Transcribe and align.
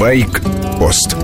Байк-пост 0.00 1.14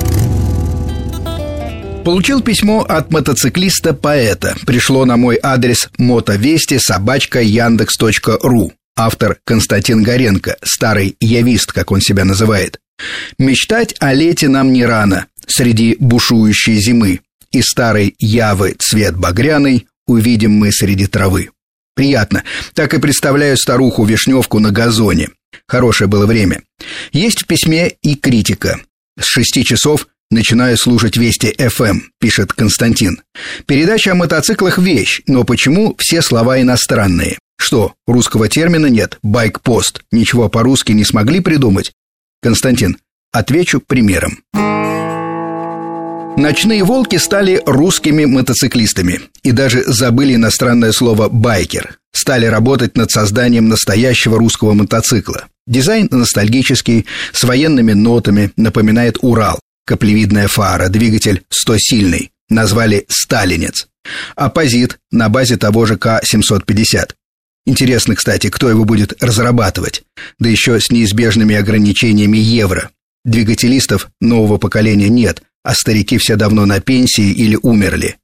Получил 2.04 2.42
письмо 2.42 2.83
от 2.83 3.10
мотоциклиста-поэта. 3.10 4.54
Пришло 4.67 5.06
на 5.06 5.17
мой 5.17 5.38
адрес 5.42 5.88
мотовести 5.97 6.78
собачка 6.78 7.41
яндекс.ру. 7.41 8.73
Автор 8.95 9.39
Константин 9.45 10.02
Горенко, 10.02 10.59
старый 10.62 11.16
явист, 11.20 11.72
как 11.72 11.90
он 11.90 12.02
себя 12.02 12.26
называет. 12.26 12.79
Мечтать 13.39 13.94
о 13.98 14.12
лете 14.12 14.48
нам 14.48 14.75
не 14.75 14.84
рано, 14.84 15.24
среди 15.46 15.96
бушующей 15.98 16.77
зимы. 16.77 17.20
И 17.52 17.62
старой 17.62 18.14
явы 18.18 18.77
цвет 18.79 19.16
багряный 19.16 19.86
увидим 20.06 20.52
мы 20.52 20.70
среди 20.70 21.06
травы. 21.06 21.48
Приятно. 21.95 22.45
Так 22.74 22.93
и 22.93 22.98
представляю 22.98 23.56
старуху-вишневку 23.56 24.58
на 24.58 24.70
газоне. 24.70 25.30
Хорошее 25.68 26.08
было 26.08 26.26
время. 26.26 26.62
Есть 27.12 27.43
в 27.43 27.46
письме 27.46 27.93
и 28.02 28.14
критика. 28.14 28.80
С 29.18 29.25
шести 29.25 29.64
часов 29.64 30.07
начинаю 30.30 30.76
слушать 30.76 31.16
Вести 31.16 31.54
ФМ, 31.57 32.01
пишет 32.21 32.52
Константин. 32.52 33.23
Передача 33.66 34.12
о 34.12 34.16
мотоциклах 34.16 34.79
вещь, 34.79 35.23
но 35.27 35.45
почему 35.45 35.95
все 35.98 36.23
слова 36.23 36.61
иностранные? 36.61 37.38
Что, 37.59 37.95
русского 38.07 38.48
термина 38.48 38.87
нет? 38.87 39.19
Байк-пост. 39.23 40.02
Ничего 40.12 40.48
по-русски 40.48 40.93
не 40.93 41.05
смогли 41.05 41.41
придумать? 41.41 41.93
Константин, 42.43 42.99
отвечу 43.33 43.80
примером. 43.80 44.43
Ночные 46.37 46.85
волки 46.85 47.16
стали 47.16 47.63
русскими 47.65 48.27
мотоциклистами 48.27 49.21
и 49.43 49.52
даже 49.52 49.85
забыли 49.85 50.35
иностранное 50.35 50.93
слово 50.93 51.30
«байкер». 51.30 51.99
Стали 52.16 52.47
работать 52.47 52.97
над 52.97 53.11
созданием 53.11 53.69
настоящего 53.69 54.38
русского 54.38 54.73
мотоцикла. 54.73 55.48
Дизайн 55.66 56.09
ностальгический, 56.11 57.05
с 57.34 57.45
военными 57.45 57.93
нотами, 57.93 58.52
напоминает 58.57 59.19
Урал. 59.20 59.60
Каплевидная 59.85 60.49
фара, 60.49 60.88
двигатель 60.88 61.43
100 61.51 61.76
сильный. 61.79 62.30
Назвали 62.49 63.04
«Сталинец». 63.10 63.88
Оппозит 64.34 64.98
на 65.10 65.28
базе 65.28 65.58
того 65.58 65.84
же 65.84 65.98
К-750. 65.98 67.10
Интересно, 67.66 68.16
кстати, 68.16 68.48
кто 68.48 68.70
его 68.70 68.86
будет 68.86 69.22
разрабатывать. 69.22 70.02
Да 70.38 70.48
еще 70.48 70.80
с 70.80 70.91
неизбежными 70.91 71.54
ограничениями 71.54 72.38
евро. 72.38 72.88
Двигателистов 73.26 74.08
нового 74.22 74.56
поколения 74.56 75.10
нет, 75.10 75.42
а 75.62 75.74
старики 75.74 76.16
все 76.16 76.36
давно 76.36 76.64
на 76.64 76.80
пенсии 76.80 77.30
или 77.30 77.58
умерли. 77.60 78.16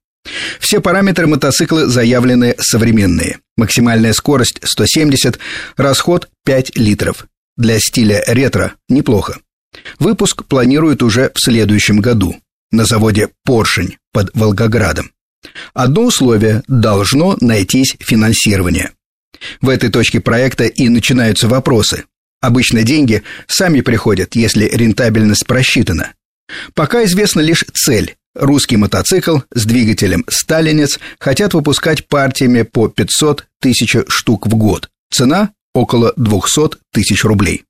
Все 0.60 0.80
параметры 0.80 1.26
мотоцикла 1.26 1.86
заявлены 1.86 2.54
современные. 2.58 3.38
Максимальная 3.56 4.12
скорость 4.12 4.58
170, 4.62 5.38
расход 5.76 6.28
5 6.44 6.76
литров. 6.76 7.26
Для 7.56 7.78
стиля 7.78 8.22
ретро 8.26 8.74
неплохо. 8.88 9.38
Выпуск 9.98 10.44
планируют 10.44 11.02
уже 11.02 11.30
в 11.34 11.40
следующем 11.40 12.00
году 12.00 12.36
на 12.70 12.84
заводе 12.84 13.28
«Поршень» 13.44 13.98
под 14.12 14.30
Волгоградом. 14.34 15.10
Одно 15.74 16.04
условие– 16.04 16.62
должно 16.68 17.36
найтись 17.40 17.96
финансирование. 18.00 18.92
В 19.60 19.68
этой 19.68 19.90
точке 19.90 20.20
проекта 20.20 20.64
и 20.64 20.88
начинаются 20.88 21.48
вопросы. 21.48 22.04
Обычно 22.40 22.82
деньги 22.82 23.22
сами 23.46 23.80
приходят, 23.80 24.34
если 24.34 24.66
рентабельность 24.66 25.46
просчитана. 25.46 26.12
Пока 26.74 27.04
известна 27.04 27.40
лишь 27.40 27.64
цель. 27.72 28.16
Русский 28.34 28.78
мотоцикл 28.78 29.40
с 29.54 29.66
двигателем 29.66 30.24
«Сталинец» 30.28 30.98
хотят 31.18 31.52
выпускать 31.52 32.08
партиями 32.08 32.62
по 32.62 32.88
500 32.88 33.46
тысяч 33.60 33.94
штук 34.08 34.46
в 34.46 34.54
год. 34.54 34.88
Цена– 35.12 35.50
около 35.74 36.14
200 36.16 36.78
тысяч 36.92 37.24
рублей. 37.24 37.64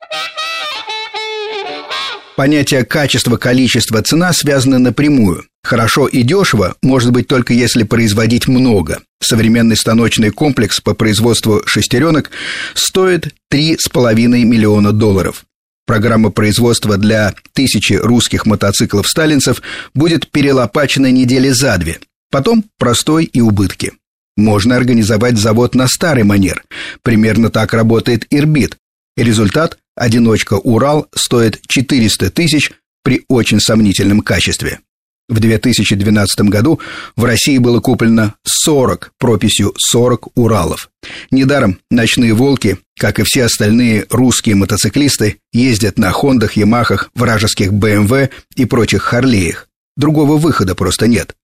Понятие 2.36 2.84
качество-количество 2.84 4.00
цена 4.02 4.32
связаны 4.32 4.78
напрямую. 4.78 5.44
Хорошо 5.62 6.06
и 6.06 6.22
дешево 6.22 6.76
может 6.82 7.10
быть 7.10 7.28
только 7.28 7.52
если 7.52 7.82
производить 7.82 8.48
много. 8.48 9.00
Современный 9.20 9.76
станочный 9.76 10.30
комплекс 10.30 10.80
по 10.80 10.94
производству 10.94 11.62
шестеренок 11.66 12.30
стоит 12.74 13.34
3,5 13.52 14.14
миллиона 14.44 14.92
долларов. 14.92 15.44
Программа 15.86 16.30
производства 16.30 16.96
для 16.96 17.34
тысячи 17.52 17.94
русских 17.94 18.46
мотоциклов-сталинцев 18.46 19.62
будет 19.94 20.30
перелопачена 20.30 21.10
недели 21.10 21.50
за 21.50 21.76
две. 21.78 21.98
Потом 22.30 22.64
простой 22.78 23.24
и 23.24 23.40
убытки. 23.40 23.92
Можно 24.36 24.76
организовать 24.76 25.36
завод 25.36 25.74
на 25.74 25.88
старый 25.88 26.24
манер. 26.24 26.64
Примерно 27.02 27.50
так 27.50 27.74
работает 27.74 28.26
Ирбит. 28.30 28.78
Результат– 29.16 29.78
одиночка 29.96 30.54
«Урал» 30.54 31.08
стоит 31.14 31.60
400 31.66 32.30
тысяч 32.30 32.72
при 33.02 33.24
очень 33.28 33.60
сомнительном 33.60 34.20
качестве. 34.20 34.80
В 35.28 35.40
2012 35.40 36.40
году 36.42 36.80
в 37.16 37.24
России 37.24 37.58
было 37.58 37.80
куплено 37.80 38.34
40 38.44 39.12
прописью 39.18 39.72
40 39.76 40.36
Уралов. 40.36 40.90
Недаром 41.30 41.78
ночные 41.90 42.34
волки, 42.34 42.78
как 42.98 43.18
и 43.18 43.24
все 43.24 43.44
остальные 43.44 44.06
русские 44.10 44.56
мотоциклисты, 44.56 45.38
ездят 45.52 45.98
на 45.98 46.12
Хондах, 46.12 46.54
Ямахах, 46.54 47.10
вражеских 47.14 47.72
БМВ 47.72 48.30
и 48.56 48.64
прочих 48.64 49.02
Харлеях. 49.02 49.68
Другого 49.96 50.36
выхода 50.36 50.74
просто 50.74 51.06
нет. 51.06 51.34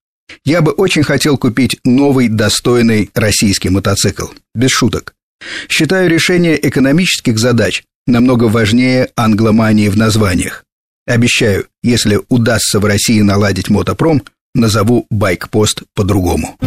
Я 0.44 0.61
бы 0.61 0.72
очень 0.72 1.03
хотел 1.03 1.38
купить 1.38 1.78
новый 1.84 2.28
достойный 2.28 3.11
российский 3.15 3.71
мотоцикл. 3.71 4.27
Без 4.55 4.71
шуток. 4.71 5.15
Считаю 5.69 6.11
решение 6.11 6.59
экономических 6.69 7.38
задач 7.38 7.84
намного 8.06 8.44
важнее 8.44 9.09
англомании 9.17 9.88
в 9.88 9.97
названиях. 9.97 10.65
Обещаю, 11.08 11.66
если 11.82 12.20
удастся 12.28 12.80
в 12.80 12.84
России 12.84 13.22
наладить 13.22 13.70
мотопром, 13.70 14.22
назову 14.54 15.06
байкпост 15.08 15.84
по-другому. 15.94 16.58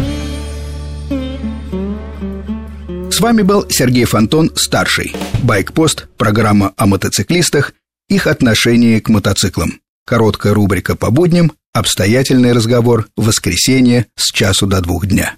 С 3.08 3.20
вами 3.20 3.42
был 3.42 3.70
Сергей 3.70 4.04
Фонтон, 4.04 4.50
старший. 4.56 5.14
Байкпост– 5.44 6.08
программа 6.16 6.72
о 6.76 6.86
мотоциклистах, 6.86 7.72
их 8.08 8.26
отношении 8.26 8.98
к 8.98 9.08
мотоциклам. 9.08 9.80
Короткая 10.04 10.54
рубрика 10.54 10.96
по 10.96 11.12
будням, 11.12 11.52
обстоятельный 11.72 12.50
разговор 12.50 13.06
в 13.16 13.26
воскресенье 13.26 14.06
с 14.16 14.32
часу 14.32 14.66
до 14.66 14.80
двух 14.80 15.06
дня. 15.06 15.36